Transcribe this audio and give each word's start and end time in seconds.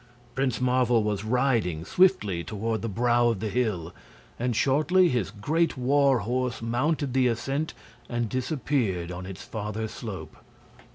Prince 0.33 0.59
Marvel 0.59 1.03
was 1.03 1.23
riding 1.23 1.85
swiftly 1.85 2.43
toward 2.43 2.81
the 2.81 2.89
brow 2.89 3.27
of 3.27 3.39
the 3.39 3.49
hill, 3.49 3.93
and 4.39 4.55
shortly 4.55 5.09
his 5.09 5.29
great 5.29 5.77
war 5.77 6.21
horse 6.21 6.59
mounted 6.59 7.13
the 7.13 7.27
ascent 7.27 7.75
and 8.09 8.27
disappeared 8.27 9.11
on 9.11 9.27
its 9.27 9.43
farther 9.45 9.87
slope. 9.87 10.37